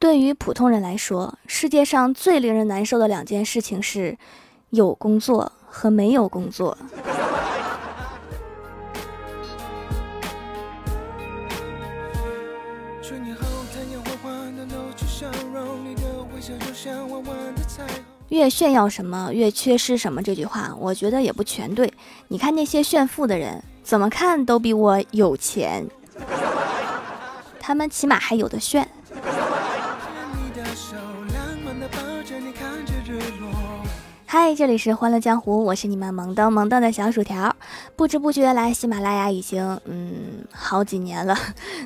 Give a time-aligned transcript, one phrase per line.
[0.00, 4.16] 对于普通人来说，世界上最令人难受的两件事情是
[4.70, 6.78] 有工作和没有工作。
[18.28, 20.22] 越炫耀什么，越缺失什么。
[20.22, 21.92] 这句话，我觉得也不全对。
[22.28, 25.84] 你看那些炫富的人，怎么看都比我有钱，
[27.58, 28.88] 他们起码还有的炫。
[34.30, 37.56] 嗨，这里是欢乐江湖，我是你们萌逗萌逗的小薯条。
[37.96, 41.34] 不知不觉来喜马拉雅已经嗯好几年了，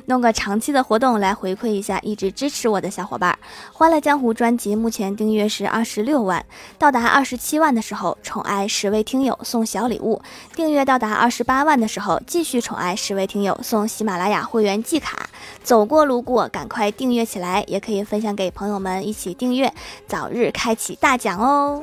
[0.07, 3.39] 弄个长期的活动来回馈一下一直支持我的小伙伴。
[3.71, 6.45] 欢乐江湖专辑目前订阅是二十六万，
[6.77, 10.21] 到达二十七万的时候宠爱十位听友送小礼物；
[10.53, 15.29] 订阅到达二十八万的时候继续宠爱十位听友送喜马拉雅会员季卡。
[15.63, 19.73] 走过路过赶快订阅起来，也可以分享给朋友们一起订阅，
[20.07, 21.81] 早日开启大奖哦！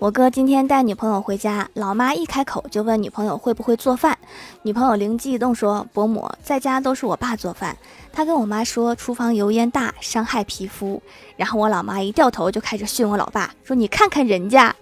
[0.00, 4.16] 我哥今天带女朋友回家，老妈一开口就问女朋友会不会做饭，
[4.62, 7.76] 女朋友灵机一动说：“伯母在家都是我爸做饭。”
[8.14, 11.02] 他跟我妈说厨房油烟大，伤害皮肤。
[11.36, 14.74] 然后我老妈一掉头就开始训我老爸，说：“你看看人家，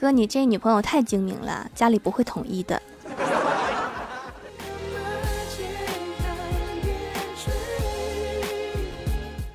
[0.00, 2.80] 哥你这女朋友太精明了，家里不会同意的。”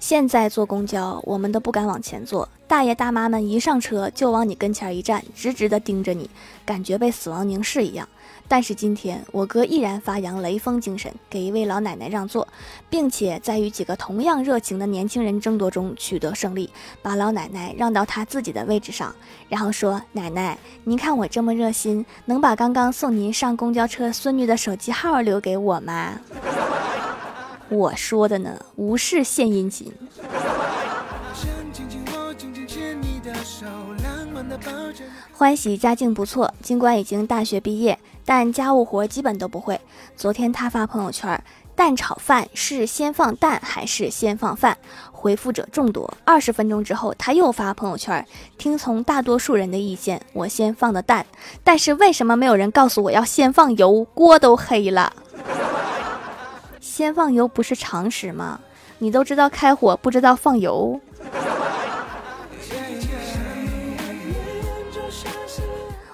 [0.07, 2.47] 现在坐公交，我们都不敢往前坐。
[2.67, 6.29] 大爷大妈们一上车就往你跟前一站，直直的盯着你，
[6.63, 8.07] 感觉被死亡凝视一样。
[8.47, 12.47] 但是今天我哥毅然发扬雷锋精神，给一位老奶奶让座，
[12.87, 16.69] 并且在与几个同样热情的年轻人争夺中取得胜利，
[17.01, 19.11] 把老奶奶让到他自己的位置上，
[19.49, 26.19] 然后说：“奶奶，您看我这么热心，能把刚刚送您上公交车孙女的手机号留给我吗？”
[27.69, 29.91] 我说的呢，无事献殷勤。
[35.31, 39.79] 欢喜家境不错，尽管已经大学毕业，但家务活基本都不会。
[40.15, 41.43] 昨天他发朋友圈
[41.75, 44.77] ：“蛋炒饭是先放蛋还是先放饭？”
[45.11, 46.13] 回复者众多。
[46.23, 48.25] 二十分钟之后，他又发朋友圈
[48.57, 51.25] ：“听从大多数人的意见，我先放的蛋，
[51.63, 54.05] 但是为什么没有人告诉我要先放油？
[54.13, 55.11] 锅都黑了。”
[56.95, 58.57] 先放油不是常识吗？
[58.99, 60.97] 你都知道开火，不知道放油。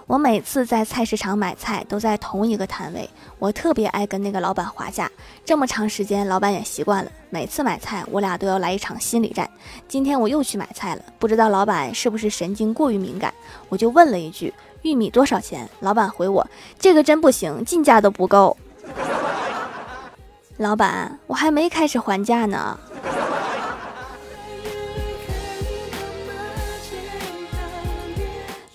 [0.07, 5.07] 我每次在菜市场买菜都在同一个摊位，我特别爱跟那个老板划价。
[5.45, 7.11] 这么长时间，老板也习惯了。
[7.29, 9.47] 每次买菜，我俩都要来一场心理战。
[9.87, 13.31] 今天我又去买菜了，不知道老板是不是神经过于敏感，
[13.69, 16.47] 我就问了一句：“玉米多少钱？”老板回我
[16.79, 18.57] ：“这个真不行，进价都不够。”
[20.61, 22.77] 老板，我还没开始还价呢。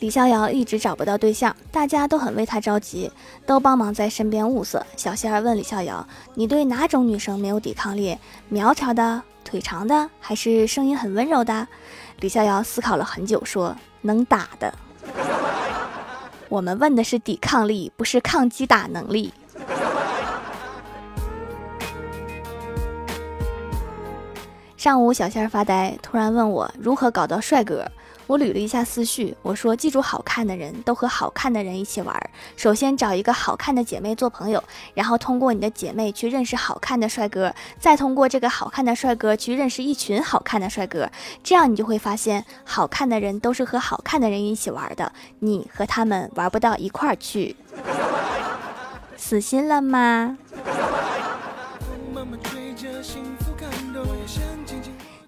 [0.01, 3.09] 李逍遥一直找不到对象，大家都很为他着急，
[3.47, 4.85] 都帮忙在身边物色。
[4.97, 6.05] 小仙儿问李逍遥
[6.35, 8.19] ：“你对哪种女生没有抵抗力？
[8.49, 11.69] 苗条的、腿长的，还是声音很温柔的？”
[12.19, 14.75] 李逍遥思考了很久，说：“能打的。”
[16.51, 19.33] 我们问的是抵抗力，不是抗击打能力。
[24.87, 27.85] 上午，小仙儿发呆，突然问我如何搞到帅哥。
[28.29, 32.31] 我捋了一下思绪，我说：“记住，好看的人都和好看的人一起玩。
[32.55, 34.63] 首先找一个好看的姐妹做朋友，
[34.95, 41.11] 然后通过你的姐妹去认识好看的帅哥，再通过这个好看的帅哥去认识一群好看的帅哥。
[41.43, 45.11] 这样你就会发现，好看的人都是和好看的人一起玩的，
[45.41, 47.57] 你和他们玩不到一块儿去。
[49.17, 50.39] 死心了吗？”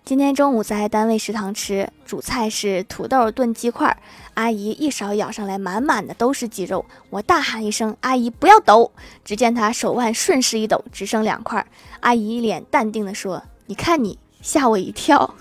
[0.09, 3.95] 今天中午在单位食堂吃，主菜是土豆炖鸡块。
[4.33, 6.87] 阿姨一勺舀上来，满满的都是鸡肉。
[7.11, 8.91] 我大喊一声：“阿姨，不要抖！”
[9.23, 11.67] 只见她手腕顺势一抖，只剩两块。
[12.01, 15.35] 阿姨一脸淡定地说：“你看你，吓我一跳。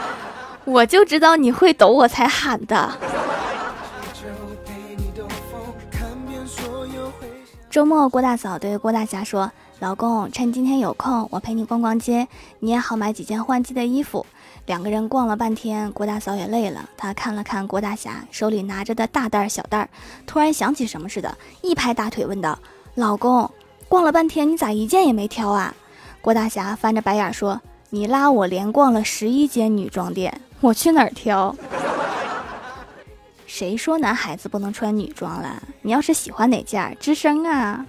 [0.66, 2.92] 我就知道你会抖，我才喊的。”
[7.70, 9.50] 周末，郭大嫂对郭大侠说。
[9.78, 12.26] 老公，趁今天有空，我陪你逛逛街，
[12.60, 14.24] 你也好买几件换季的衣服。
[14.64, 19.86] 两个人逛了半天，郭大嫂也累了，她看了看郭大侠手里拿着的大袋小袋，
[20.26, 22.58] 突然想起什么似的，一拍大腿问道
[22.96, 23.50] ：“老公，
[23.86, 25.74] 逛了半天，你咋一件也没挑啊？”
[26.22, 31.54] 郭大侠翻着白眼说：“你拉我连逛了十一间女装店，我去哪儿挑？
[33.46, 35.62] 谁说男孩子不能穿女装了？
[35.82, 37.84] 你要是喜欢哪件，吱声啊！”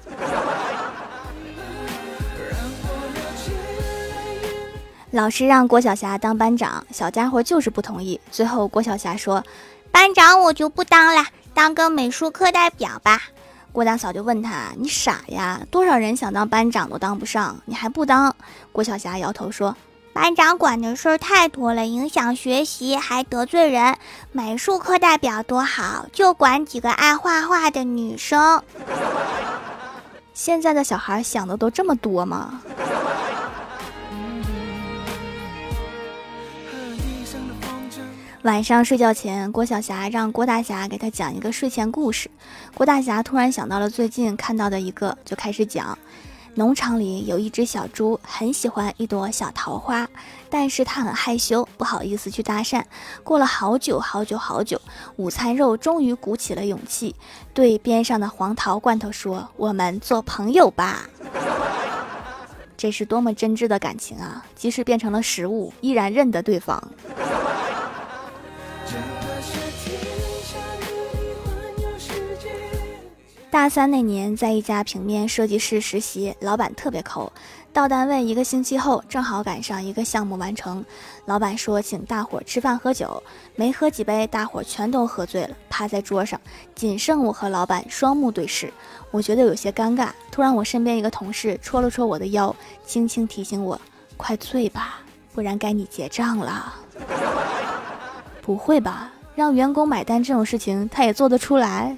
[5.12, 8.20] 老师让郭晓霞当班长，小家伙就是不同意。
[8.30, 9.42] 最后郭晓霞说
[9.90, 13.22] ：“班长我就不当了，当个美术课代表吧。”
[13.72, 15.62] 郭大嫂就问他：“你傻呀？
[15.72, 18.36] 多少人想当班长都当不上，你还不当？”
[18.74, 19.78] 郭晓霞摇头说
[20.12, 23.96] ：“班长管的事儿太多了，影响学习，还得罪人。
[24.34, 28.62] 美术课代表多好，就管几个爱画画的女生。”
[30.34, 32.62] 现在的小孩想的都这么多吗？
[38.48, 42.32] 晚上睡觉前，郭晓霞让郭大侠给她讲一个睡前故事。
[42.74, 46.00] 郭大侠突然想到了最近看到的一个，就开始讲：
[46.56, 50.08] 农场里有一只小猪，很喜欢一朵小桃花，
[50.50, 52.82] 但是它很害羞，不好意思去搭讪。
[53.22, 54.80] 过了好久好久好久，
[55.18, 57.14] 午餐肉终于鼓起了勇气，
[57.54, 61.02] 对边上的黄桃罐头说：“我们做朋友吧。”
[62.78, 64.46] 这是多么真挚的感情啊！
[64.56, 66.82] 即使变成了食物，依然认得对方。
[73.50, 77.32] 大三那年，在一家平面设计师实习，老板特别抠。
[77.72, 80.84] 到单位一个星期后，正好赶上一个项目完成，
[81.26, 83.22] 老板说请大伙吃饭喝酒，
[83.56, 86.40] 没喝几杯，大伙全都喝醉了，趴在桌上，
[86.76, 88.72] 仅剩我和老板双目对视。
[89.12, 90.10] 我觉得有些尴尬。
[90.30, 92.54] 突然，我身边一个同事戳了戳我的腰，
[92.86, 93.80] 轻轻提醒我
[94.18, 95.00] ：“快醉吧，
[95.34, 96.74] 不然该你结账了。
[98.42, 99.12] ”不会吧？
[99.36, 101.96] 让员工买单这种事情，他也做得出来？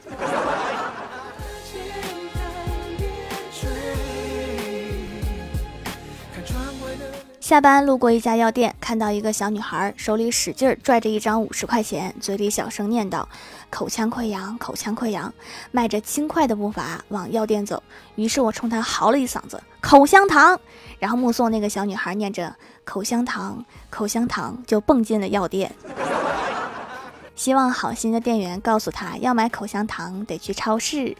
[7.50, 13.25] 下班路过一家药店，看到一个小女孩手里使劲拽着一张五十块钱，嘴里小声念叨
[13.72, 15.34] ：“口腔溃疡，口腔溃疡。”
[15.74, 17.81] 迈着轻快的步伐往药店走。
[18.13, 20.60] 于是我冲她嚎了一嗓子：“口香糖！”
[21.00, 22.56] 然后目送那个小女孩念着
[22.86, 25.74] “口香糖，口香糖”就蹦进了药店。
[27.36, 31.18] 希望好心的店员告诉她，要买口香糖得去超市。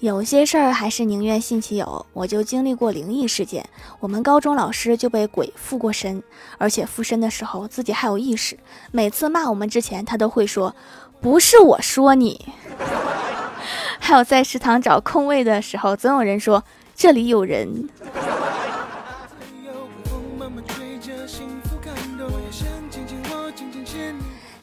[0.00, 3.68] 有些事儿还是宁愿信其有，我就经历过灵异事件。
[4.00, 6.22] 我们高中老师就被鬼附过身，
[6.56, 8.58] 而且附身的时候自己还有意识。
[8.92, 10.74] 每次骂我们之前，他都会说
[11.20, 12.46] ：“不是我说你。
[14.00, 16.64] ”还有在食堂找空位的时候，总有人说
[16.96, 17.90] ：“这里有人。”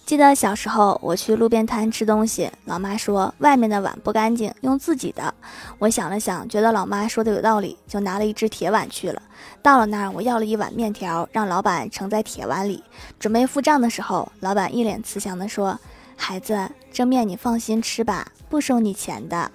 [0.07, 5.33] 记得小时候，我去路边摊吃东西，老妈说外面的碗不干净，用自己的。
[5.80, 9.21] 我想了想，觉得老妈说的有道理，就拿了一只铁碗去了。
[9.62, 12.81] 到了那儿，我要了一碗面条，让老板盛在铁碗里。
[13.19, 15.77] 准备付账的时候，老板一脸慈祥地说
[16.15, 16.57] ：“孩子，
[16.89, 19.51] 这面你放心吃吧，不收你钱的。”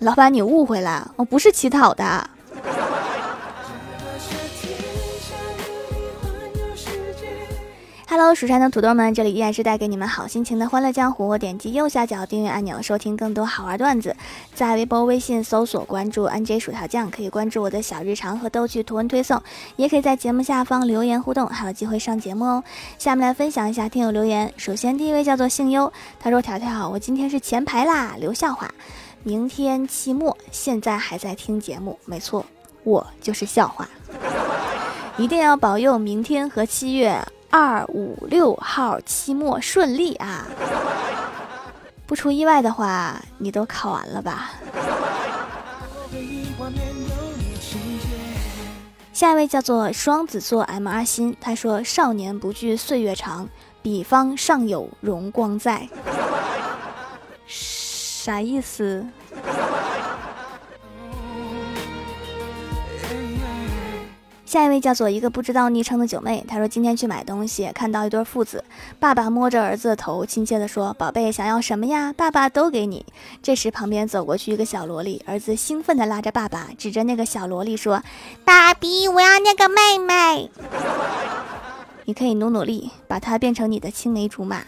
[0.00, 2.30] 老板，你误会了，我不是乞讨的。
[8.08, 11.36] Hello，蜀山的土豆们，这里依然是带给你们好心情的欢乐江湖。
[11.36, 14.14] 点击右下角订阅按钮，收听更多好玩段子。
[14.54, 19.42] 在微博、微信搜索关注 NJ 薯条酱，可以关注我的小日常和逗趣图文推送，
[19.74, 22.62] 也可以在节目下方留言互动，还有机会上节目哦。
[22.96, 24.54] 下面来分享一下听友留言。
[24.56, 28.70] 首先第一位叫做姓优，他说：“条条，我今天是前排啦，留笑话。
[29.24, 32.46] 明天期末，现在还在听节目，没错，
[32.84, 33.88] 我就是笑话。
[35.18, 40.46] 一定要保佑明天和七月。”二五六号期末顺利啊！
[42.06, 44.50] 不出意外的话，你都考完了吧？
[49.12, 53.48] 下一位叫做双子座 M R 心，他说：“少年不惧岁月长，
[53.80, 55.88] 彼方尚有荣光在。”
[57.48, 59.06] 啥意思？
[64.46, 68.64] 下一位叫做一个不知道昵称的九妹，她说今天去买东西，看到一对父子，
[69.00, 72.12] 爸爸摸着儿子的头，亲切地说：“宝贝，想要什么呀？
[72.16, 73.04] 爸爸都给你。”
[73.42, 78.00] 这时旁边走过去一个小萝莉，儿子兴奋地拉着爸爸，指着那个小萝莉说
[78.46, 80.48] ：“爸比，我要那个妹妹。”
[82.06, 84.62] 你可以努努力，把它变成你的青梅竹马。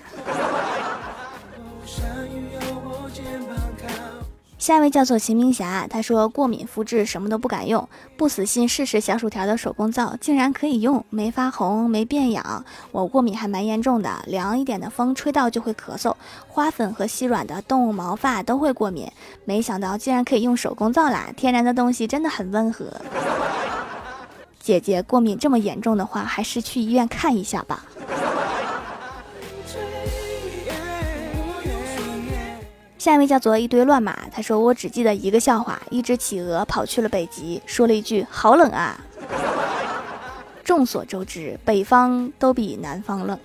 [4.69, 12.63] 下一位叫做秦明霞，他说过敏肤质什么都不敢用，不死心试试小薯条的手工皂，竟然可以用，没发红，没变痒。
[12.93, 16.15] 我过敏还蛮严重的，凉一点的风吹到就会咳嗽，
[16.47, 19.11] 花粉和细软的动物毛发都会过敏。
[19.47, 22.93] 没想到竟然可以用手工皂啦，天然的东西真的很温和。
[24.61, 27.83] 姐姐过敏这么严重的话，还是去医院看一下吧。
[32.99, 39.01] 下一位叫做一堆乱码，他说我只记得一个笑话：一只企鹅跑去了北极，说了一句“好冷啊”。
[40.65, 43.39] 众所周知，北方都比南方冷。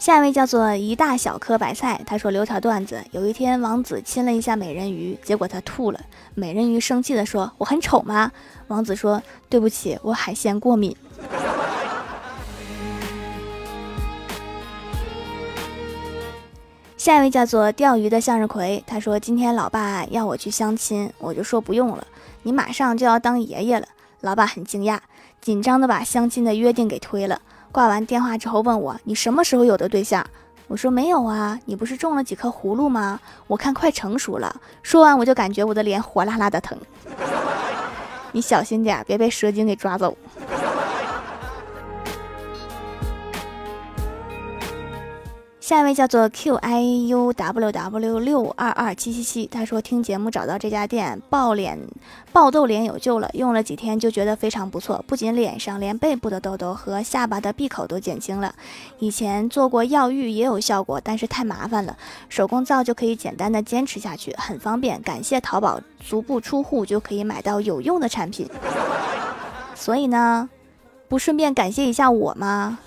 [0.00, 6.00] 下一位叫做一大小颗白菜，他说留条段子：有一天，王子亲了一下美人鱼，结果他吐了。
[6.34, 8.32] 美人鱼生气的说：“我很丑吗？”
[8.66, 10.94] 王子说：“对不起，我海鲜过敏。”
[17.06, 22.04] 下一位叫做钓鱼的向日葵，他说：“今天老爸要我去相亲，我就说不用了，
[22.42, 23.86] 你马上就要当爷爷了。”
[24.22, 24.98] 老爸很惊讶，
[25.40, 27.40] 紧张的把相亲的约定给推了。
[27.70, 30.26] 挂完电话之后问我：“你什么时候有的对象？”
[30.66, 33.20] 我说：“没有啊，你不是种了几颗葫芦吗？
[33.46, 36.76] 我看快成熟了。”说完我就感觉我的脸火辣辣的疼。
[38.32, 40.16] 你小心点，别被蛇精给抓走。
[45.66, 51.76] 下一位叫做 Q I U W W 六二二七七七，他说听节目找到这家店，爆脸
[52.32, 58.54] 爆痘脸有救了，用了几天就觉得非常不错，不仅脸上，连背部的痘痘和下巴的闭口都减轻了。
[59.00, 61.96] 以前做过药浴也有效果，但是太麻烦了，
[62.28, 65.02] 手工皂就可以简单的坚持下去，很方便。
[65.02, 68.48] 感谢淘宝，足不出户就可以买到有用的产品。
[69.74, 70.48] 所以呢，
[71.08, 72.78] 不顺便感谢一下我吗？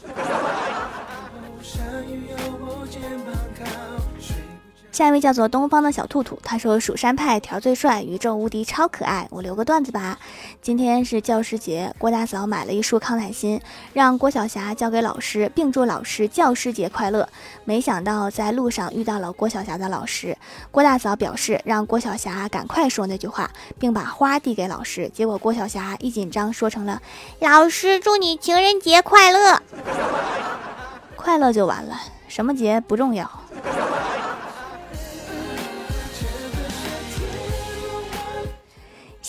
[4.99, 10.19] 下一位叫做东方的小兔兔，他说：“蜀山派条最帅，宇宙无敌，超可爱。”我留个段子吧。
[10.61, 13.61] 今天是教师节，郭大嫂买了一束康乃馨，
[13.93, 17.29] 让郭晓霞交给老师，并祝老师教师节快乐。
[17.63, 20.37] 没想到在路上遇到了郭晓霞的老师，
[20.69, 25.09] 郭大嫂表示让郭晓霞赶快说那句话，并把花递给老师。
[25.13, 27.01] 结果郭晓霞一紧张说成了
[27.39, 29.61] ：“老师祝你情人节快乐。
[31.15, 31.95] ”快乐就完了，
[32.27, 33.31] 什么节不重要。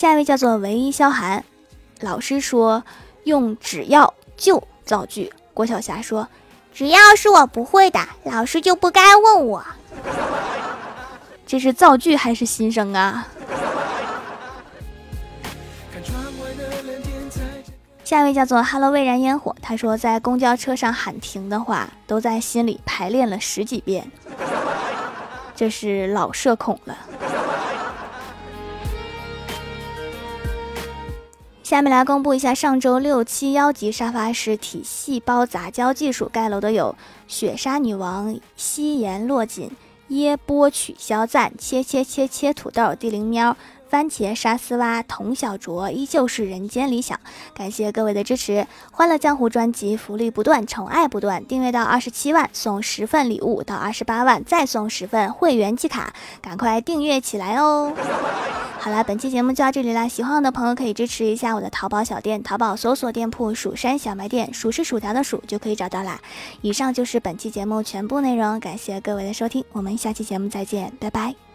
[0.01, 1.45] 下一位叫做唯一萧寒，
[1.99, 2.83] 老师说
[3.25, 5.31] 用只要就造句。
[5.53, 6.27] 郭晓霞说，
[6.73, 9.63] 只要是我不会的，老师就不该问我。
[11.45, 13.27] 这是造句还是心声啊？
[18.03, 24.11] 下一位叫做 Hello 蔚然烟火，他说在公交车上喊停的话，都在心里排练了十几遍。
[25.55, 26.97] 这是老社恐了。
[31.71, 36.93] 下面来公布一下上周六七幺级沙发实体细胞杂交技术盖楼的有
[37.29, 39.71] 雪莎女王、夕颜落锦、
[40.09, 43.55] 耶波取消赞、切切切切土豆、地灵喵。
[43.91, 47.19] 番茄沙丝蛙，童小卓依旧是人间理想。
[47.53, 51.45] 感谢各位的支持，欢乐江湖专辑福利不断，宠爱不断。
[51.45, 57.93] 订阅到二十七万送十份礼物，到二十八万再送十份会员季卡，赶快订阅起来哦！
[58.79, 60.07] 好了，本期节目就到这里啦。
[60.07, 66.21] 喜欢我的朋友可以支持一下我的淘宝小店，淘宝搜索店铺“蜀山小卖店”，数是薯条的数就可以找到啦。
[66.61, 71.50] 以上就是本期节目全部内容，感谢各位的收听，我们下期节目再见，拜拜。